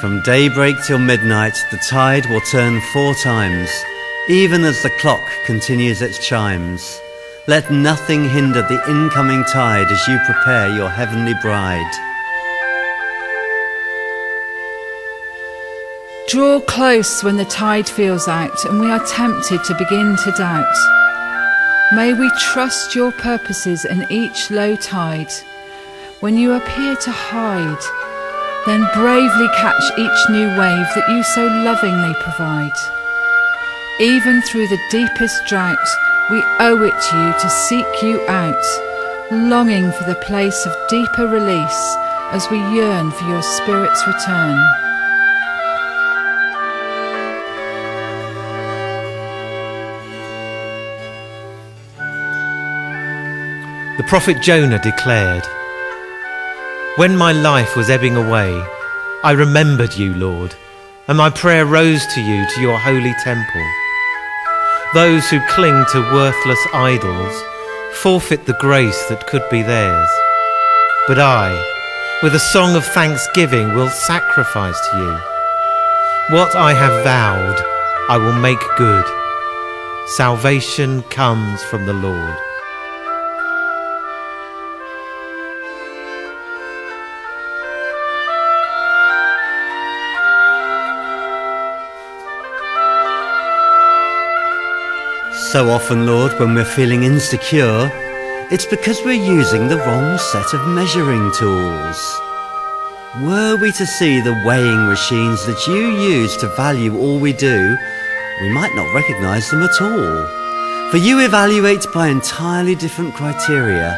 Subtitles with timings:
[0.00, 3.70] From daybreak till midnight, the tide will turn four times,
[4.28, 7.00] even as the clock continues its chimes.
[7.46, 11.90] Let nothing hinder the incoming tide as you prepare your heavenly bride.
[16.28, 20.76] Draw close when the tide feels out and we are tempted to begin to doubt.
[21.94, 25.32] May we trust your purposes in each low tide.
[26.20, 27.78] When you appear to hide,
[28.66, 32.72] then bravely catch each new wave that you so lovingly provide.
[34.00, 35.78] Even through the deepest drought,
[36.30, 38.60] we owe it to you to seek you out,
[39.30, 41.96] longing for the place of deeper release
[42.32, 44.58] as we yearn for your Spirit's return.
[53.96, 55.44] The prophet Jonah declared,
[56.96, 58.58] When my life was ebbing away,
[59.22, 60.54] I remembered you, Lord,
[61.06, 63.66] and my prayer rose to you to your holy temple.
[64.94, 67.44] Those who cling to worthless idols
[68.00, 70.08] forfeit the grace that could be theirs.
[71.06, 71.52] But I,
[72.22, 76.34] with a song of thanksgiving, will sacrifice to you.
[76.34, 77.60] What I have vowed,
[78.08, 79.04] I will make good.
[80.16, 82.38] Salvation comes from the Lord.
[95.52, 97.88] So often, Lord, when we're feeling insecure,
[98.50, 102.20] it's because we're using the wrong set of measuring tools.
[103.22, 107.76] Were we to see the weighing machines that you use to value all we do,
[108.42, 110.90] we might not recognize them at all.
[110.90, 113.96] For you evaluate by entirely different criteria,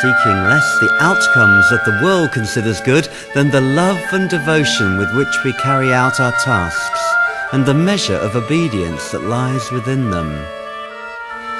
[0.00, 5.12] seeking less the outcomes that the world considers good than the love and devotion with
[5.16, 7.02] which we carry out our tasks
[7.52, 10.57] and the measure of obedience that lies within them.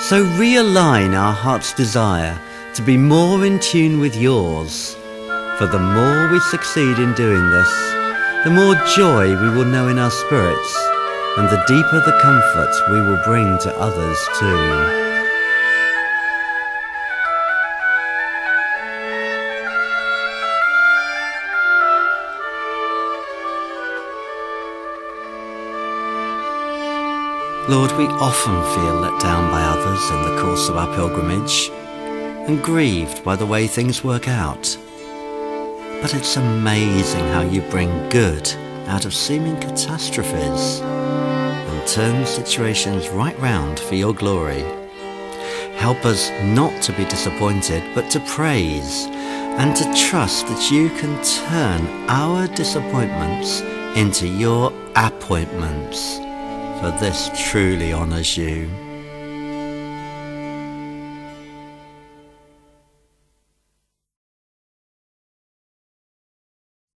[0.01, 2.39] So realign our heart's desire
[2.75, 4.95] to be more in tune with yours.
[5.59, 7.69] For the more we succeed in doing this,
[8.45, 10.77] the more joy we will know in our spirits,
[11.37, 15.08] and the deeper the comfort we will bring to others too.
[27.69, 31.69] Lord, we often feel let down by others in the course of our pilgrimage
[32.49, 34.75] and grieved by the way things work out.
[36.01, 38.51] But it's amazing how you bring good
[38.87, 44.63] out of seeming catastrophes and turn situations right round for your glory.
[45.77, 49.05] Help us not to be disappointed, but to praise
[49.59, 53.61] and to trust that you can turn our disappointments
[53.95, 56.19] into your appointments
[56.81, 58.88] for this truly honours you.